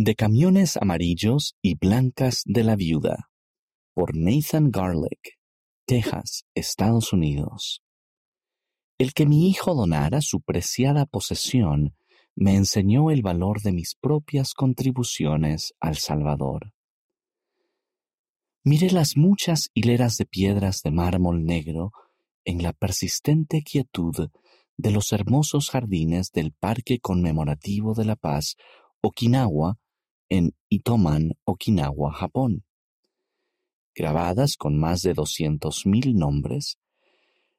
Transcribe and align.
De 0.00 0.14
camiones 0.14 0.76
amarillos 0.76 1.56
y 1.60 1.74
blancas 1.74 2.42
de 2.44 2.62
la 2.62 2.76
viuda 2.76 3.30
por 3.94 4.16
Nathan 4.16 4.70
Garlick, 4.70 5.40
Texas, 5.86 6.44
Estados 6.54 7.12
Unidos. 7.12 7.82
El 8.98 9.12
que 9.12 9.26
mi 9.26 9.48
hijo 9.48 9.74
donara 9.74 10.20
su 10.20 10.40
preciada 10.40 11.04
posesión 11.04 11.96
me 12.36 12.54
enseñó 12.54 13.10
el 13.10 13.22
valor 13.22 13.60
de 13.60 13.72
mis 13.72 13.96
propias 13.96 14.54
contribuciones 14.54 15.74
al 15.80 15.96
Salvador. 15.96 16.72
Miré 18.62 18.92
las 18.92 19.16
muchas 19.16 19.68
hileras 19.74 20.16
de 20.16 20.26
piedras 20.26 20.80
de 20.82 20.92
mármol 20.92 21.44
negro 21.44 21.90
en 22.44 22.62
la 22.62 22.72
persistente 22.72 23.64
quietud 23.64 24.30
de 24.76 24.90
los 24.92 25.10
hermosos 25.10 25.70
jardines 25.70 26.30
del 26.30 26.52
Parque 26.52 27.00
Conmemorativo 27.00 27.94
de 27.94 28.04
la 28.04 28.14
Paz, 28.14 28.54
Okinawa, 29.00 29.76
en 30.28 30.54
Itoman, 30.68 31.32
Okinawa, 31.44 32.12
Japón. 32.12 32.64
Grabadas 33.94 34.56
con 34.56 34.78
más 34.78 35.02
de 35.02 35.14
doscientos 35.14 35.86
mil 35.86 36.14
nombres, 36.14 36.78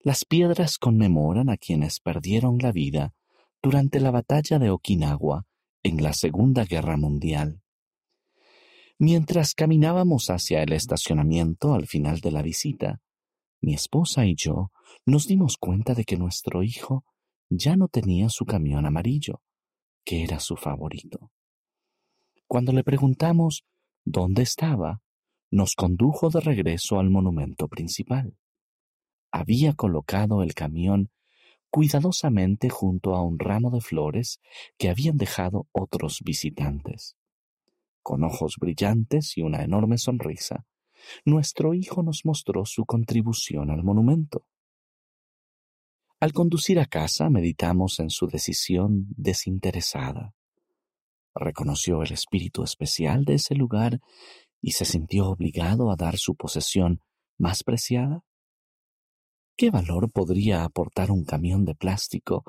las 0.00 0.24
piedras 0.24 0.78
conmemoran 0.78 1.48
a 1.50 1.56
quienes 1.56 2.00
perdieron 2.00 2.58
la 2.58 2.72
vida 2.72 3.14
durante 3.62 4.00
la 4.00 4.10
batalla 4.10 4.58
de 4.58 4.70
Okinawa 4.70 5.46
en 5.82 6.02
la 6.02 6.12
Segunda 6.12 6.64
Guerra 6.64 6.96
Mundial. 6.96 7.62
Mientras 8.98 9.54
caminábamos 9.54 10.30
hacia 10.30 10.62
el 10.62 10.72
estacionamiento 10.72 11.74
al 11.74 11.86
final 11.86 12.20
de 12.20 12.30
la 12.30 12.42
visita, 12.42 13.00
mi 13.60 13.74
esposa 13.74 14.26
y 14.26 14.34
yo 14.36 14.70
nos 15.06 15.26
dimos 15.26 15.56
cuenta 15.56 15.94
de 15.94 16.04
que 16.04 16.16
nuestro 16.16 16.62
hijo 16.62 17.04
ya 17.48 17.76
no 17.76 17.88
tenía 17.88 18.28
su 18.28 18.44
camión 18.44 18.86
amarillo, 18.86 19.42
que 20.04 20.22
era 20.22 20.40
su 20.40 20.56
favorito. 20.56 21.30
Cuando 22.52 22.72
le 22.72 22.84
preguntamos 22.84 23.64
dónde 24.04 24.42
estaba, 24.42 25.00
nos 25.50 25.74
condujo 25.74 26.28
de 26.28 26.40
regreso 26.40 26.98
al 26.98 27.08
monumento 27.08 27.66
principal. 27.66 28.36
Había 29.30 29.72
colocado 29.72 30.42
el 30.42 30.52
camión 30.52 31.10
cuidadosamente 31.70 32.68
junto 32.68 33.14
a 33.14 33.22
un 33.22 33.38
ramo 33.38 33.70
de 33.70 33.80
flores 33.80 34.38
que 34.76 34.90
habían 34.90 35.16
dejado 35.16 35.66
otros 35.72 36.20
visitantes. 36.22 37.16
Con 38.02 38.22
ojos 38.22 38.56
brillantes 38.60 39.38
y 39.38 39.40
una 39.40 39.64
enorme 39.64 39.96
sonrisa, 39.96 40.66
nuestro 41.24 41.72
hijo 41.72 42.02
nos 42.02 42.26
mostró 42.26 42.66
su 42.66 42.84
contribución 42.84 43.70
al 43.70 43.82
monumento. 43.82 44.44
Al 46.20 46.34
conducir 46.34 46.80
a 46.80 46.84
casa 46.84 47.30
meditamos 47.30 47.98
en 47.98 48.10
su 48.10 48.26
decisión 48.26 49.06
desinteresada. 49.16 50.34
Reconoció 51.34 52.02
el 52.02 52.12
espíritu 52.12 52.62
especial 52.62 53.24
de 53.24 53.34
ese 53.34 53.54
lugar 53.54 54.00
y 54.60 54.72
se 54.72 54.84
sintió 54.84 55.28
obligado 55.28 55.90
a 55.90 55.96
dar 55.96 56.18
su 56.18 56.34
posesión 56.34 57.00
más 57.38 57.64
preciada. 57.64 58.24
¿Qué 59.56 59.70
valor 59.70 60.10
podría 60.10 60.64
aportar 60.64 61.10
un 61.10 61.24
camión 61.24 61.64
de 61.64 61.74
plástico 61.74 62.44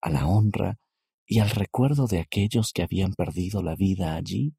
a 0.00 0.10
la 0.10 0.26
honra 0.26 0.78
y 1.26 1.40
al 1.40 1.50
recuerdo 1.50 2.06
de 2.06 2.20
aquellos 2.20 2.72
que 2.72 2.82
habían 2.82 3.12
perdido 3.14 3.62
la 3.62 3.74
vida 3.74 4.14
allí? 4.14 4.54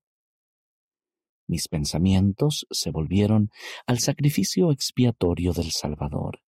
Mis 1.47 1.67
pensamientos 1.67 2.65
se 2.71 2.91
volvieron 2.91 3.49
al 3.85 3.99
sacrificio 3.99 4.71
expiatorio 4.71 5.53
del 5.53 5.71
Salvador. 5.71 6.41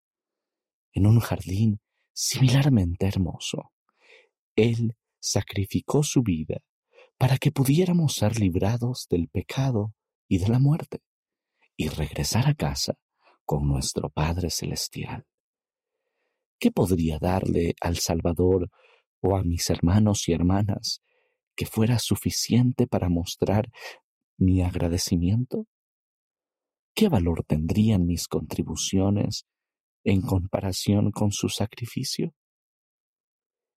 En 0.94 1.08
un 1.08 1.20
jardín 1.20 1.82
similarmente 2.14 3.08
hermoso, 3.08 3.72
Él 4.56 4.96
sacrificó 5.20 6.04
su 6.04 6.22
vida 6.22 6.62
para 7.18 7.38
que 7.38 7.52
pudiéramos 7.52 8.16
ser 8.16 8.40
librados 8.40 9.08
del 9.10 9.28
pecado 9.30 9.94
y 10.28 10.40
de 10.40 10.50
la 10.50 10.60
muerte 10.60 11.00
y 11.78 11.90
regresar 11.90 12.48
a 12.48 12.54
casa 12.54 12.96
con 13.46 13.68
nuestro 13.68 14.10
Padre 14.10 14.50
Celestial. 14.50 15.26
¿Qué 16.60 16.72
podría 16.72 17.20
darle 17.20 17.76
al 17.82 17.98
Salvador 17.98 18.70
o 19.22 19.36
a 19.36 19.44
mis 19.44 19.70
hermanos 19.70 20.28
y 20.30 20.34
hermanas 20.34 21.02
que 21.56 21.66
fuera 21.66 22.00
suficiente 22.00 22.88
para 22.88 23.10
mostrar 23.10 23.70
mi 24.38 24.62
agradecimiento? 24.62 25.68
¿Qué 26.96 27.10
valor 27.10 27.44
tendrían 27.46 28.06
mis 28.06 28.28
contribuciones 28.28 29.46
en 30.04 30.22
comparación 30.22 31.12
con 31.12 31.32
su 31.32 31.50
sacrificio? 31.50 32.34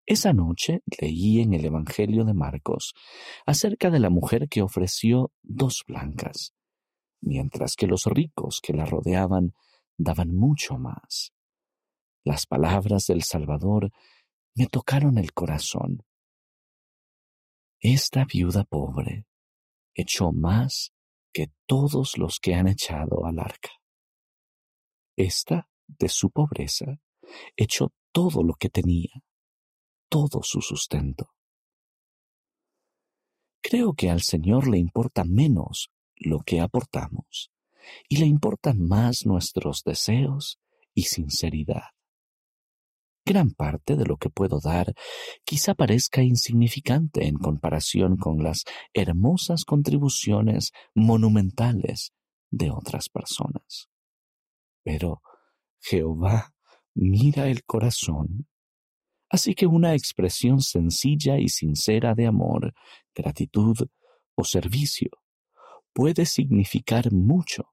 Esa 0.07 0.33
noche 0.33 0.83
leí 1.01 1.41
en 1.41 1.53
el 1.53 1.65
Evangelio 1.65 2.25
de 2.25 2.33
Marcos 2.33 2.95
acerca 3.45 3.91
de 3.91 3.99
la 3.99 4.09
mujer 4.09 4.49
que 4.49 4.63
ofreció 4.63 5.33
dos 5.43 5.83
blancas, 5.85 6.55
mientras 7.21 7.75
que 7.75 7.89
los 7.89 8.05
ricos 8.05 8.61
que 8.63 8.73
la 8.73 8.85
rodeaban 8.85 9.53
daban 9.99 10.33
mucho 10.33 10.79
más. 10.79 11.33
Las 12.25 12.47
palabras 12.47 13.07
del 13.07 13.25
Salvador 13.25 13.91
me 14.55 14.67
tocaron 14.67 15.19
el 15.19 15.33
corazón. 15.33 16.05
Esta 17.81 18.25
viuda 18.25 18.63
pobre 18.63 19.27
echó 19.93 20.31
más 20.31 20.93
que 21.33 21.51
todos 21.67 22.17
los 22.17 22.39
que 22.39 22.55
han 22.55 22.69
echado 22.69 23.27
al 23.27 23.41
arca. 23.41 23.71
Esta, 25.17 25.69
de 25.87 26.09
su 26.09 26.31
pobreza, 26.31 27.01
echó 27.57 27.93
todo 28.13 28.43
lo 28.43 28.55
que 28.55 28.69
tenía, 28.69 29.11
todo 30.09 30.43
su 30.43 30.61
sustento. 30.61 31.31
Creo 33.63 33.95
que 33.95 34.11
al 34.11 34.23
Señor 34.23 34.69
le 34.69 34.79
importa 34.79 35.25
menos 35.25 35.91
lo 36.17 36.41
que 36.41 36.61
aportamos 36.61 37.51
y 38.09 38.19
le 38.19 38.27
importan 38.27 38.81
más 38.81 39.27
nuestros 39.27 39.83
deseos 39.85 40.59
y 40.95 41.03
sinceridad. 41.03 41.97
Gran 43.25 43.51
parte 43.51 43.97
de 43.97 44.07
lo 44.07 44.19
que 44.19 44.31
puedo 44.31 44.61
dar 44.61 44.95
quizá 45.45 45.75
parezca 45.75 46.23
insignificante 46.23 47.27
en 47.27 47.39
comparación 47.39 48.17
con 48.17 48.45
las 48.45 48.63
hermosas 48.95 49.65
contribuciones 49.65 50.71
monumentales 50.95 52.13
de 52.51 52.71
otras 52.71 53.09
personas. 53.09 53.89
Pero 54.85 55.23
Jehová 55.81 56.55
mira 56.95 57.49
el 57.49 57.65
corazón. 57.65 58.47
Así 59.29 59.55
que 59.55 59.67
una 59.67 59.95
expresión 59.95 60.61
sencilla 60.61 61.39
y 61.39 61.49
sincera 61.49 62.15
de 62.15 62.27
amor, 62.27 62.75
gratitud 63.15 63.77
o 64.35 64.45
servicio 64.45 65.11
puede 65.93 66.27
significar 66.27 67.13
mucho 67.13 67.73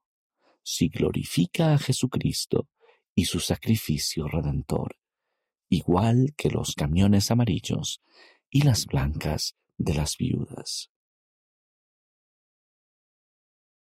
si 0.62 0.88
glorifica 0.88 1.74
a 1.74 1.78
Jesucristo 1.78 2.68
y 3.14 3.26
su 3.26 3.38
sacrificio 3.38 4.26
redentor 4.26 4.96
igual 5.74 6.34
que 6.36 6.50
los 6.50 6.74
camiones 6.74 7.30
amarillos 7.30 8.00
y 8.50 8.62
las 8.62 8.86
blancas 8.86 9.56
de 9.76 9.94
las 9.94 10.16
viudas. 10.16 10.90